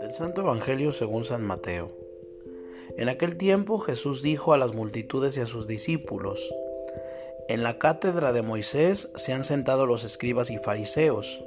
Del 0.00 0.12
Santo 0.12 0.40
Evangelio 0.40 0.90
según 0.90 1.22
San 1.22 1.44
Mateo. 1.44 1.88
En 2.96 3.08
aquel 3.08 3.36
tiempo 3.36 3.78
Jesús 3.78 4.22
dijo 4.22 4.52
a 4.52 4.58
las 4.58 4.74
multitudes 4.74 5.36
y 5.36 5.40
a 5.42 5.46
sus 5.46 5.68
discípulos, 5.68 6.52
En 7.48 7.62
la 7.62 7.78
cátedra 7.78 8.32
de 8.32 8.42
Moisés 8.42 9.12
se 9.14 9.32
han 9.32 9.44
sentado 9.44 9.86
los 9.86 10.02
escribas 10.02 10.50
y 10.50 10.58
fariseos. 10.58 11.44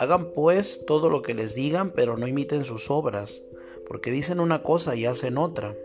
Hagan 0.00 0.32
pues 0.32 0.84
todo 0.86 1.08
lo 1.08 1.22
que 1.22 1.34
les 1.34 1.54
digan, 1.54 1.92
pero 1.92 2.16
no 2.16 2.26
imiten 2.26 2.64
sus 2.64 2.90
obras, 2.90 3.44
porque 3.86 4.10
dicen 4.10 4.40
una 4.40 4.64
cosa 4.64 4.96
y 4.96 5.06
hacen 5.06 5.38
otra. 5.38 5.76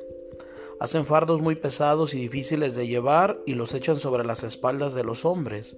Hacen 0.80 1.06
fardos 1.06 1.42
muy 1.42 1.56
pesados 1.56 2.16
y 2.16 2.20
difíciles 2.20 2.76
de 2.76 2.88
llevar 2.88 3.40
y 3.46 3.54
los 3.54 3.76
echan 3.76 3.98
sobre 3.98 4.26
las 4.26 4.44
espaldas 4.44 4.96
de 4.96 5.04
los 5.04 5.26
hombres, 5.26 5.78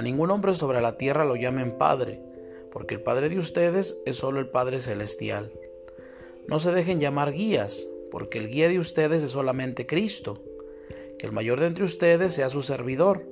A 0.00 0.02
ningún 0.02 0.30
hombre 0.30 0.54
sobre 0.54 0.80
la 0.80 0.96
tierra 0.96 1.26
lo 1.26 1.36
llamen 1.36 1.76
Padre, 1.76 2.22
porque 2.72 2.94
el 2.94 3.02
Padre 3.02 3.28
de 3.28 3.38
ustedes 3.38 4.00
es 4.06 4.16
solo 4.16 4.40
el 4.40 4.48
Padre 4.48 4.80
Celestial. 4.80 5.52
No 6.48 6.58
se 6.58 6.72
dejen 6.72 7.00
llamar 7.00 7.32
guías, 7.32 7.86
porque 8.10 8.38
el 8.38 8.48
guía 8.48 8.70
de 8.70 8.78
ustedes 8.78 9.22
es 9.22 9.32
solamente 9.32 9.86
Cristo. 9.86 10.42
Que 11.18 11.26
el 11.26 11.32
mayor 11.32 11.60
de 11.60 11.66
entre 11.66 11.84
ustedes 11.84 12.32
sea 12.32 12.48
su 12.48 12.62
servidor, 12.62 13.26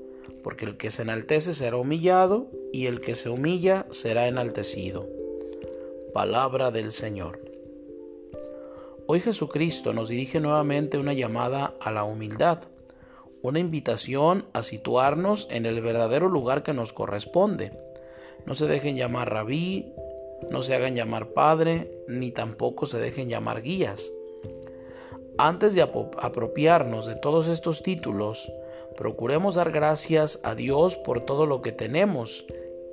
porque 0.44 0.66
el 0.66 0.76
que 0.76 0.90
se 0.90 1.00
enaltece 1.00 1.54
será 1.54 1.78
humillado, 1.78 2.50
y 2.70 2.84
el 2.84 3.00
que 3.00 3.14
se 3.14 3.30
humilla 3.30 3.86
será 3.88 4.28
enaltecido. 4.28 5.08
Palabra 6.12 6.70
del 6.70 6.92
Señor. 6.92 7.40
Hoy 9.06 9.20
Jesucristo 9.20 9.94
nos 9.94 10.10
dirige 10.10 10.38
nuevamente 10.38 10.98
una 10.98 11.14
llamada 11.14 11.76
a 11.80 11.90
la 11.90 12.04
humildad, 12.04 12.64
una 13.48 13.58
invitación 13.58 14.46
a 14.52 14.62
situarnos 14.62 15.48
en 15.50 15.66
el 15.66 15.80
verdadero 15.80 16.28
lugar 16.28 16.62
que 16.62 16.72
nos 16.72 16.92
corresponde. 16.92 17.72
No 18.46 18.54
se 18.54 18.66
dejen 18.66 18.96
llamar 18.96 19.32
rabí, 19.32 19.92
no 20.50 20.62
se 20.62 20.74
hagan 20.74 20.94
llamar 20.94 21.28
padre, 21.28 21.90
ni 22.06 22.30
tampoco 22.30 22.86
se 22.86 22.98
dejen 22.98 23.28
llamar 23.28 23.62
guías. 23.62 24.12
Antes 25.36 25.74
de 25.74 25.82
apropiarnos 25.82 27.06
de 27.06 27.14
todos 27.14 27.48
estos 27.48 27.82
títulos, 27.82 28.52
procuremos 28.96 29.54
dar 29.54 29.70
gracias 29.70 30.40
a 30.42 30.54
Dios 30.54 30.96
por 30.96 31.20
todo 31.20 31.46
lo 31.46 31.62
que 31.62 31.72
tenemos 31.72 32.44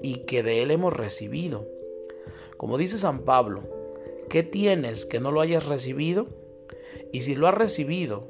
y 0.02 0.26
que 0.26 0.44
de 0.44 0.62
Él 0.62 0.72
hemos 0.72 0.94
recibido. 0.94 1.68
Como 2.58 2.78
dice 2.78 3.00
San 3.00 3.20
Pablo, 3.20 3.64
¿Qué 4.30 4.42
tienes 4.42 5.06
que 5.06 5.20
no 5.20 5.32
lo 5.32 5.40
hayas 5.42 5.66
recibido? 5.66 6.26
Y 7.12 7.22
si 7.22 7.36
lo 7.36 7.48
has 7.48 7.54
recibido, 7.54 8.28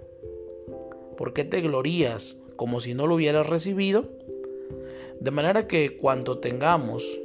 ¿por 1.17 1.33
qué 1.33 1.43
te 1.43 1.61
glorías 1.61 2.41
como 2.55 2.79
si 2.79 2.93
no 2.93 3.07
lo 3.07 3.15
hubieras 3.15 3.47
recibido? 3.47 4.09
De 5.19 5.31
manera 5.31 5.67
que 5.67 5.97
cuando 5.97 6.39
tengamos 6.39 7.19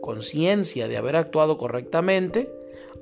conciencia 0.00 0.88
de 0.88 0.96
haber 0.96 1.16
actuado 1.16 1.58
correctamente, 1.58 2.50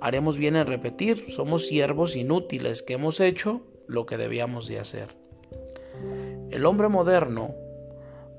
haremos 0.00 0.38
bien 0.38 0.56
en 0.56 0.66
repetir, 0.66 1.30
somos 1.30 1.66
siervos 1.66 2.16
inútiles 2.16 2.82
que 2.82 2.94
hemos 2.94 3.20
hecho 3.20 3.62
lo 3.86 4.06
que 4.06 4.16
debíamos 4.16 4.66
de 4.66 4.78
hacer. 4.78 5.08
El 6.50 6.66
hombre 6.66 6.88
moderno 6.88 7.54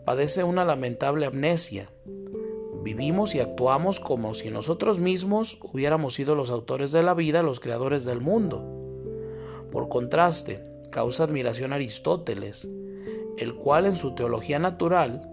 padece 0.05 0.43
una 0.43 0.65
lamentable 0.65 1.25
amnesia 1.25 1.89
Vivimos 2.85 3.33
y 3.33 3.39
actuamos 3.39 3.99
como 3.99 4.35
si 4.35 4.51
nosotros 4.51 4.99
mismos 4.99 5.57
hubiéramos 5.63 6.13
sido 6.13 6.35
los 6.35 6.51
autores 6.51 6.91
de 6.91 7.01
la 7.01 7.15
vida, 7.15 7.41
los 7.41 7.59
creadores 7.59 8.05
del 8.05 8.21
mundo. 8.21 8.63
Por 9.71 9.89
contraste, 9.89 10.61
causa 10.95 11.25
admiración 11.25 11.73
Aristóteles, 11.73 12.69
el 13.37 13.53
cual 13.55 13.85
en 13.85 13.97
su 13.97 14.15
teología 14.15 14.59
natural 14.59 15.29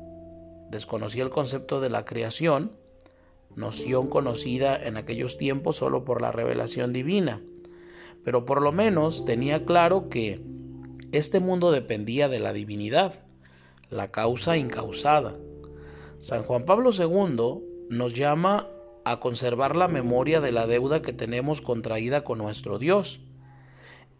desconocía 0.70 1.22
el 1.22 1.30
concepto 1.30 1.80
de 1.80 1.88
la 1.88 2.04
creación, 2.04 2.72
noción 3.54 4.08
conocida 4.08 4.76
en 4.76 4.96
aquellos 4.96 5.38
tiempos 5.38 5.76
solo 5.76 6.04
por 6.04 6.20
la 6.20 6.32
revelación 6.32 6.92
divina, 6.92 7.42
pero 8.24 8.44
por 8.44 8.60
lo 8.60 8.72
menos 8.72 9.24
tenía 9.24 9.64
claro 9.64 10.08
que 10.08 10.42
este 11.12 11.38
mundo 11.38 11.70
dependía 11.70 12.28
de 12.28 12.40
la 12.40 12.52
divinidad, 12.52 13.20
la 13.88 14.10
causa 14.10 14.56
incausada. 14.56 15.36
San 16.18 16.42
Juan 16.42 16.64
Pablo 16.64 16.90
II 16.90 17.62
nos 17.88 18.14
llama 18.14 18.66
a 19.04 19.20
conservar 19.20 19.76
la 19.76 19.86
memoria 19.86 20.40
de 20.40 20.50
la 20.50 20.66
deuda 20.66 21.02
que 21.02 21.12
tenemos 21.12 21.60
contraída 21.60 22.24
con 22.24 22.38
nuestro 22.38 22.80
Dios. 22.80 23.20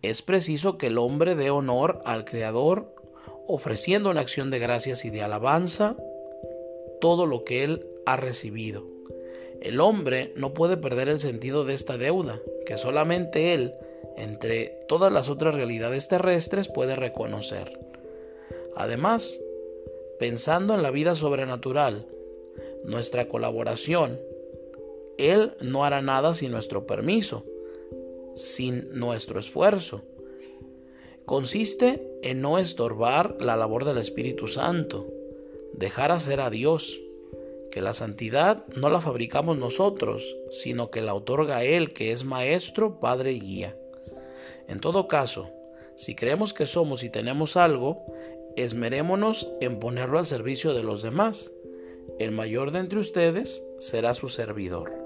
Es 0.03 0.21
preciso 0.21 0.79
que 0.79 0.89
el 0.89 0.99
hombre 0.99 1.37
dé 1.37 1.51
honor 1.51 2.03
al 2.05 2.25
Creador, 2.25 2.93
ofreciendo 3.47 4.11
una 4.11 4.21
acción 4.21 4.51
de 4.51 4.59
gracias 4.59 5.05
y 5.05 5.11
de 5.11 5.23
alabanza 5.23 5.97
todo 7.01 7.27
lo 7.27 7.45
que 7.45 7.63
Él 7.63 7.87
ha 8.05 8.17
recibido. 8.17 8.85
El 9.61 9.81
hombre 9.81 10.33
no 10.35 10.55
puede 10.55 10.77
perder 10.77 11.09
el 11.09 11.21
sentido 11.21 11.65
de 11.65 11.75
esta 11.75 11.99
deuda, 11.99 12.41
que 12.67 12.77
solamente 12.77 13.55
Él, 13.55 13.75
entre 14.17 14.85
todas 14.89 15.13
las 15.13 15.31
otras 15.31 15.55
realidades 15.55 16.09
terrestres, 16.09 16.67
puede 16.67 16.97
reconocer. 16.97 17.79
Además, 18.75 19.41
pensando 20.19 20.75
en 20.75 20.83
la 20.83 20.91
vida 20.91 21.15
sobrenatural, 21.15 22.07
nuestra 22.85 23.29
colaboración, 23.29 24.19
Él 25.17 25.53
no 25.61 25.85
hará 25.85 26.03
nada 26.03 26.35
sin 26.35 26.51
nuestro 26.51 26.87
permiso, 26.87 27.45
sin 28.35 28.99
nuestro 28.99 29.41
esfuerzo. 29.41 30.03
Consiste 31.25 32.07
en 32.23 32.41
no 32.41 32.59
estorbar 32.59 33.37
la 33.41 33.57
labor 33.57 33.85
del 33.85 33.99
Espíritu 33.99 34.49
Santo, 34.49 35.09
dejar 35.73 36.11
hacer 36.11 36.41
a 36.41 36.51
Dios, 36.51 37.01
que 37.71 37.81
la 37.81 37.95
santidad 37.95 38.67
no 38.77 38.91
la 38.91 39.01
fabricamos 39.01 39.57
nosotros, 39.57 40.37
sino 40.51 40.91
que 40.91 41.01
la 41.01 41.15
otorga 41.15 41.65
Él, 41.65 41.93
que 41.93 42.13
es 42.13 42.25
Maestro, 42.25 43.01
Padre 43.01 43.33
y 43.33 43.41
Guía. 43.41 43.77
En 44.69 44.81
todo 44.81 45.09
caso, 45.09 45.51
si 45.97 46.15
creemos 46.15 46.53
que 46.53 46.67
somos 46.67 47.03
y 47.03 47.11
tenemos 47.11 47.57
algo, 47.57 48.05
esmerémonos 48.57 49.51
en 49.61 49.79
ponerlo 49.79 50.19
al 50.19 50.27
servicio 50.27 50.75
de 50.75 50.83
los 50.83 51.03
demás. 51.03 51.53
El 52.19 52.33
mayor 52.33 52.73
de 52.73 52.81
entre 52.81 52.99
ustedes 52.99 53.65
será 53.79 54.15
su 54.15 54.29
servidor. 54.29 55.02